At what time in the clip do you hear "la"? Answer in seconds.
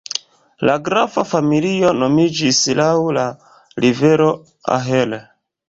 0.69-0.77, 3.21-3.29